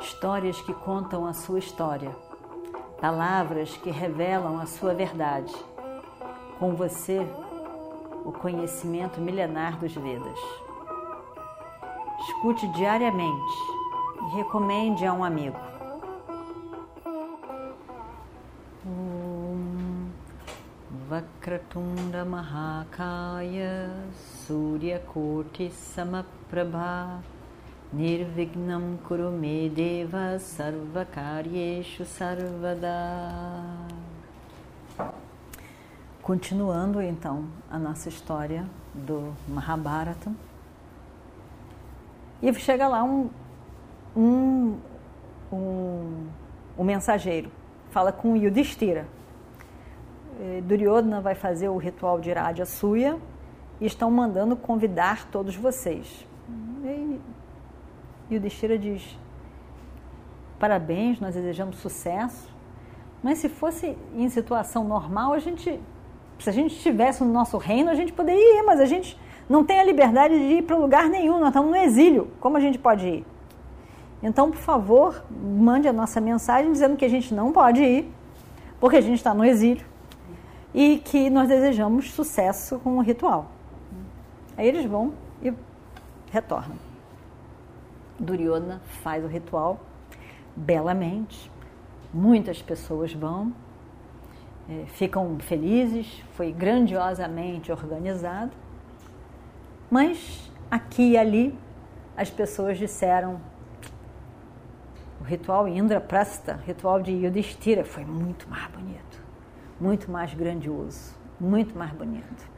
[0.00, 2.14] histórias que contam a sua história,
[3.00, 5.54] palavras que revelam a sua verdade.
[6.58, 7.26] Com você,
[8.24, 10.38] o conhecimento milenar dos Vedas.
[12.20, 13.54] Escute diariamente
[14.22, 15.68] e recomende a um amigo.
[21.08, 23.90] Vakratunda Mahakaya
[24.46, 27.22] Surya Koti Samaprabha
[27.90, 33.88] Nirvignam Kurume Deva Sarvakaryeshu Sarvada
[36.20, 40.30] Continuando então a nossa história do Mahabharata.
[42.42, 43.30] E chega lá um,
[44.14, 44.76] um,
[45.50, 46.26] um,
[46.76, 47.50] um mensageiro,
[47.90, 49.06] fala com Yudhishthira.
[50.64, 53.18] Duryodhana vai fazer o ritual de Radha Suya
[53.80, 56.26] e estão mandando convidar todos vocês.
[56.84, 57.18] E
[58.30, 59.18] Yudhishthira diz:
[60.58, 62.48] Parabéns, nós desejamos sucesso.
[63.22, 65.80] Mas se fosse em situação normal, a gente,
[66.38, 69.64] se a gente estivesse no nosso reino, a gente poderia ir, mas a gente não
[69.64, 72.28] tem a liberdade de ir para lugar nenhum, nós estamos no exílio.
[72.38, 73.26] Como a gente pode ir?
[74.22, 78.12] Então, por favor, mande a nossa mensagem dizendo que a gente não pode ir,
[78.80, 79.86] porque a gente está no exílio
[80.74, 83.46] e que nós desejamos sucesso com o ritual.
[84.56, 85.52] Aí eles vão e
[86.30, 86.87] retornam.
[88.18, 89.80] Duryodhana faz o ritual
[90.56, 91.50] belamente,
[92.12, 93.52] muitas pessoas vão,
[94.68, 98.52] é, ficam felizes, foi grandiosamente organizado,
[99.90, 101.58] mas aqui e ali
[102.16, 103.40] as pessoas disseram
[105.20, 109.28] o ritual Indraprasta, ritual de Yudhishthira, foi muito mais bonito
[109.80, 112.50] muito mais grandioso, muito mais bonito,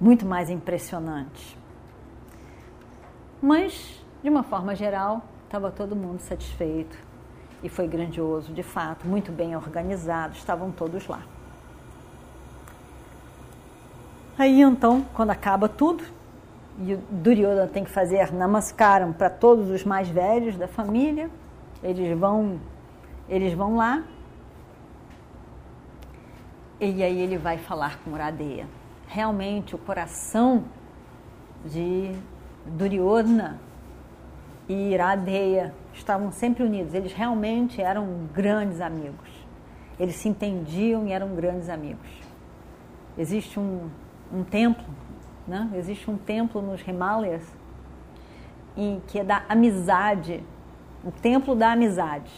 [0.00, 1.58] muito mais impressionante.
[3.40, 6.96] Mas, de uma forma geral, estava todo mundo satisfeito
[7.62, 11.20] e foi grandioso, de fato, muito bem organizado, estavam todos lá.
[14.38, 16.02] Aí então, quando acaba tudo,
[16.78, 21.28] e o Duryodhana tem que fazer namaskaram para todos os mais velhos da família,
[21.82, 22.58] eles vão,
[23.28, 24.04] eles vão lá
[26.80, 28.66] e aí ele vai falar com Uradeia.
[29.06, 30.64] Realmente o coração
[31.66, 32.10] de
[32.64, 33.60] Duryodhana
[34.68, 36.94] e Iradeia estavam sempre unidos.
[36.94, 39.28] Eles realmente eram grandes amigos.
[39.98, 42.08] Eles se entendiam e eram grandes amigos.
[43.16, 43.88] Existe um,
[44.32, 44.84] um templo,
[45.46, 45.70] né?
[45.74, 47.44] existe um templo nos Himalayas
[48.76, 50.42] em que é da amizade,
[51.04, 52.32] o templo da amizade.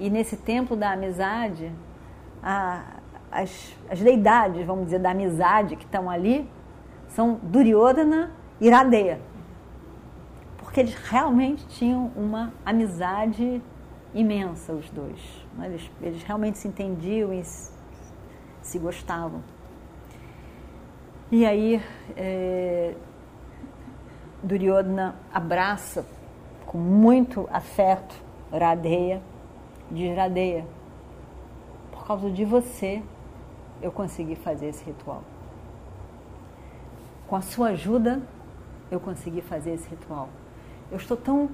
[0.00, 1.70] E nesse templo da amizade
[2.42, 2.82] a,
[3.30, 6.50] as, as deidades, vamos dizer, da amizade que estão ali,
[7.06, 9.20] são Duryodhana e Iradeya.
[10.74, 13.62] Porque eles realmente tinham uma amizade
[14.12, 15.20] imensa, os dois.
[15.56, 15.66] Né?
[15.66, 17.70] Eles, eles realmente se entendiam e se,
[18.60, 19.40] se gostavam.
[21.30, 21.80] E aí,
[22.16, 22.92] é,
[24.42, 26.04] Duryodhana abraça
[26.66, 28.20] com muito afeto
[28.50, 29.22] Radeya,
[29.92, 30.66] diz Radeya,
[31.92, 33.00] por causa de você,
[33.80, 35.22] eu consegui fazer esse ritual.
[37.28, 38.20] Com a sua ajuda,
[38.90, 40.28] eu consegui fazer esse ritual.
[40.90, 41.48] Eu estou tão,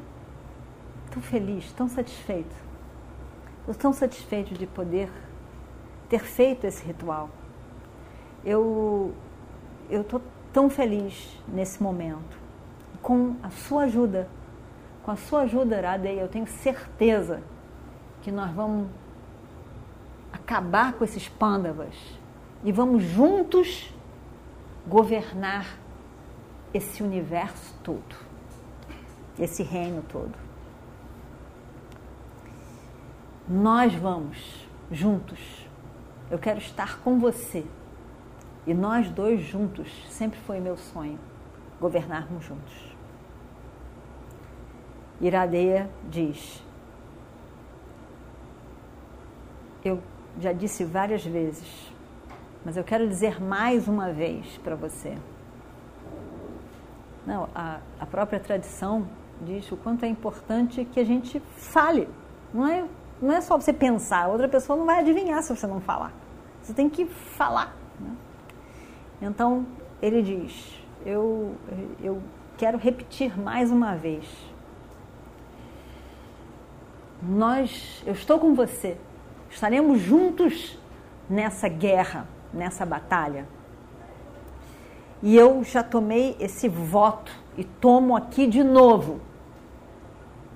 [1.11, 2.55] tão feliz, tão satisfeito.
[3.61, 5.11] Estou tão satisfeito de poder
[6.09, 7.31] ter feito esse ritual.
[8.45, 9.15] Eu
[9.89, 10.21] estou
[10.53, 12.39] tão feliz nesse momento.
[13.03, 14.29] Com a sua ajuda,
[15.03, 17.43] com a sua ajuda, Radei, eu tenho certeza
[18.23, 18.89] que nós vamos
[20.33, 21.95] acabar com esses pândavas
[22.63, 23.95] e vamos juntos
[24.87, 25.79] governar
[26.73, 28.17] esse universo todo,
[29.41, 30.35] esse reino todo.
[33.49, 35.67] Nós vamos juntos.
[36.31, 37.65] Eu quero estar com você.
[38.67, 41.19] E nós dois juntos, sempre foi meu sonho,
[41.81, 42.95] governarmos juntos.
[45.21, 46.63] Iradeia diz:
[49.83, 50.01] Eu
[50.39, 51.91] já disse várias vezes,
[52.65, 55.17] mas eu quero dizer mais uma vez para você.
[57.27, 59.09] Não, a, a própria tradição
[59.41, 62.09] diz o quanto é importante que a gente fale.
[62.53, 62.85] Não é,
[63.21, 66.13] não é só você pensar, outra pessoa não vai adivinhar se você não falar.
[66.63, 67.77] Você tem que falar.
[67.99, 68.15] Né?
[69.23, 69.67] Então,
[70.01, 71.55] ele diz: eu,
[72.03, 72.23] eu
[72.57, 74.25] quero repetir mais uma vez.
[77.23, 78.97] Nós, eu estou com você
[79.51, 80.79] Estaremos juntos
[81.29, 83.47] nessa guerra, nessa batalha.
[85.23, 89.21] E eu já tomei esse voto e tomo aqui de novo,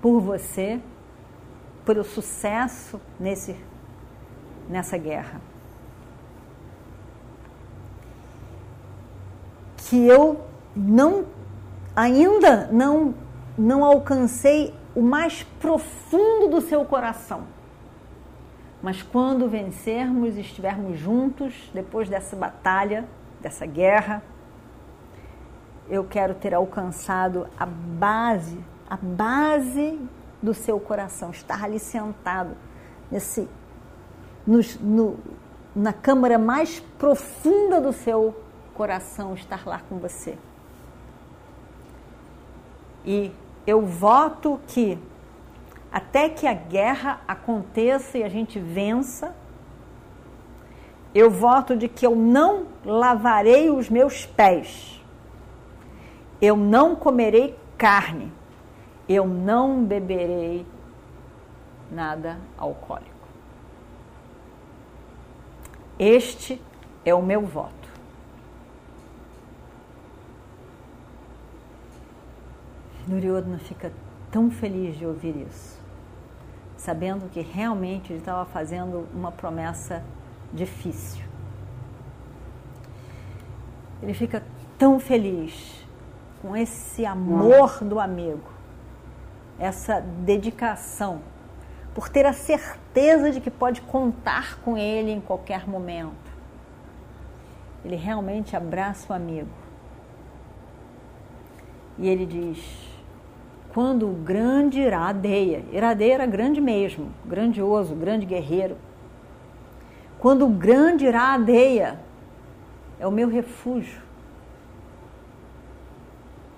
[0.05, 0.83] por você,
[1.83, 3.57] por o sucesso nesse,
[4.69, 5.41] nessa guerra.
[9.79, 10.45] Que eu
[10.77, 11.25] não
[11.97, 13.15] ainda não
[13.57, 17.45] não alcancei o mais profundo do seu coração.
[18.83, 23.07] Mas quando vencermos e estivermos juntos depois dessa batalha,
[23.41, 24.23] dessa guerra,
[25.89, 28.59] eu quero ter alcançado a base,
[28.89, 29.99] a base
[30.43, 32.57] do seu coração, estar ali sentado
[33.11, 33.49] nesse
[34.47, 35.19] no,
[35.75, 38.35] na câmara mais profunda do seu
[38.75, 40.37] coração, estar lá com você.
[43.05, 43.33] E
[43.67, 44.99] eu voto que
[45.91, 49.35] até que a guerra aconteça e a gente vença,
[51.15, 55.01] eu voto de que eu não lavarei os meus pés,
[56.43, 58.33] eu não comerei carne,
[59.09, 60.67] eu não beberei
[61.91, 63.11] nada alcoólico.
[65.99, 66.61] Este
[67.05, 67.85] é o meu voto.
[73.07, 73.93] Duryodhana fica
[74.31, 75.79] tão feliz de ouvir isso,
[76.77, 80.03] sabendo que realmente ele estava fazendo uma promessa
[80.53, 81.23] difícil.
[84.03, 84.43] Ele fica
[84.79, 85.85] tão feliz
[86.41, 88.54] com esse amor do amigo,
[89.59, 91.21] essa dedicação,
[91.95, 96.33] por ter a certeza de que pode contar com ele em qualquer momento.
[97.85, 99.51] Ele realmente abraça o amigo.
[101.99, 102.59] E ele diz:
[103.73, 108.77] quando o grande Iradeia, Iradeia era grande mesmo, grandioso, grande guerreiro.
[110.19, 112.01] Quando o grande Iradeia
[112.99, 114.01] é o meu refúgio,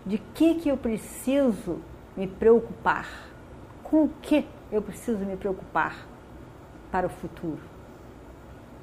[0.04, 1.80] de que que eu preciso
[2.16, 3.06] me preocupar?
[3.82, 6.06] Com o que eu preciso me preocupar
[6.90, 7.60] para o futuro?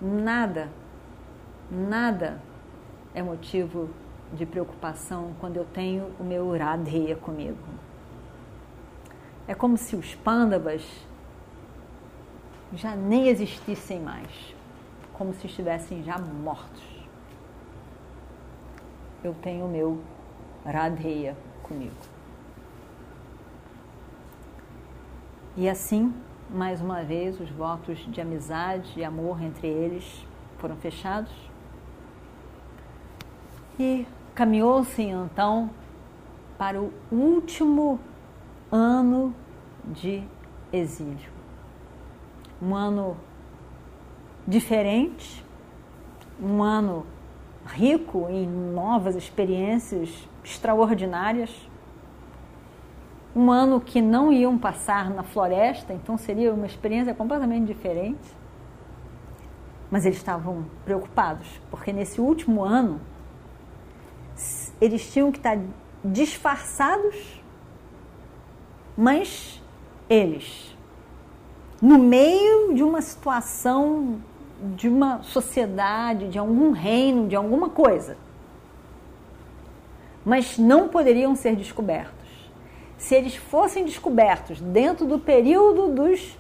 [0.02, 0.70] Nada,
[1.70, 2.42] nada
[3.14, 3.90] é motivo
[4.34, 7.58] de preocupação quando eu tenho o meu Uradeia comigo.
[9.48, 10.84] É como se os pândavas
[12.74, 14.56] já nem existissem mais,
[15.14, 16.84] como se estivessem já mortos.
[19.24, 20.02] Eu tenho o meu
[20.66, 22.13] Radheya comigo.
[25.56, 26.12] E assim,
[26.50, 30.26] mais uma vez, os votos de amizade e amor entre eles
[30.58, 31.32] foram fechados.
[33.80, 35.70] E caminhou-se então
[36.58, 38.00] para o último
[38.72, 39.36] ano
[39.86, 40.24] de
[40.72, 41.32] exílio.
[42.60, 43.16] Um ano
[44.48, 45.46] diferente,
[46.42, 47.06] um ano
[47.68, 51.52] rico em novas experiências extraordinárias,
[53.36, 58.20] um ano que não iam passar na floresta, então seria uma experiência completamente diferente.
[59.90, 63.00] Mas eles estavam preocupados, porque nesse último ano
[64.82, 65.58] eles tinham que estar
[66.04, 67.44] disfarçados
[68.96, 69.62] mas
[70.10, 70.76] eles,
[71.82, 74.22] no meio de uma situação,
[74.76, 78.18] de uma sociedade, de algum reino, de alguma coisa,
[80.24, 82.23] mas não poderiam ser descobertos.
[83.04, 86.38] Se eles fossem descobertos dentro do período dos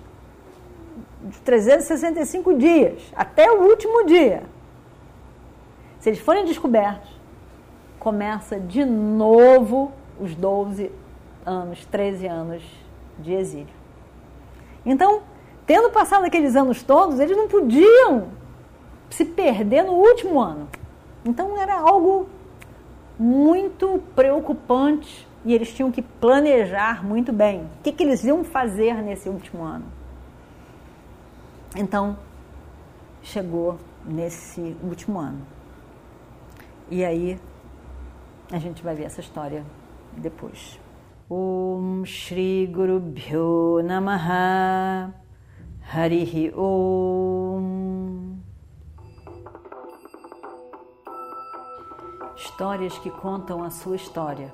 [1.43, 4.43] 365 dias, até o último dia,
[5.99, 7.09] se eles forem descobertos,
[7.99, 10.89] começa de novo os 12
[11.45, 12.63] anos, 13 anos
[13.19, 13.73] de exílio.
[14.85, 15.21] Então,
[15.65, 18.29] tendo passado aqueles anos todos, eles não podiam
[19.09, 20.69] se perder no último ano.
[21.25, 22.29] Então era algo
[23.19, 28.95] muito preocupante e eles tinham que planejar muito bem o que, que eles iam fazer
[28.95, 29.85] nesse último ano.
[31.75, 32.17] Então,
[33.21, 35.41] chegou nesse último ano.
[36.89, 37.39] E aí,
[38.51, 39.65] a gente vai ver essa história
[40.15, 40.79] depois.
[41.29, 45.13] Om Shri Guru Bhyo Namaha
[45.91, 48.37] Harihi Om
[52.35, 54.53] Histórias que contam a sua história,